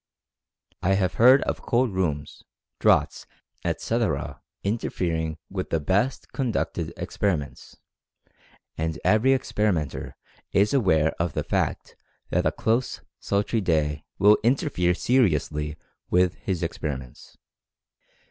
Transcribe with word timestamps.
I 0.81 0.93
have 0.95 1.13
heard 1.21 1.43
of 1.43 1.61
cold 1.61 1.91
rooms, 1.93 2.43
draughts, 2.79 3.27
etc., 3.63 4.41
interfering 4.63 5.37
with 5.47 5.69
the 5.69 5.79
best 5.79 6.25
92 6.33 6.43
Mental 6.43 6.55
Fascination 6.55 6.85
conducted 6.87 7.03
experiments, 7.03 7.77
and 8.79 8.99
every 9.03 9.33
experimenter 9.33 10.15
is 10.53 10.73
aware 10.73 11.13
of 11.21 11.33
the 11.33 11.43
fact 11.43 11.95
that 12.31 12.47
a 12.47 12.51
close, 12.51 13.01
sultry 13.19 13.61
day 13.61 14.03
will 14.17 14.39
interfere 14.41 14.95
seriously 14.95 15.77
with 16.09 16.33
his 16.33 16.63
experiments. 16.63 17.37